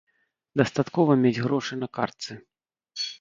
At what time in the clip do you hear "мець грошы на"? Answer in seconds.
1.25-1.87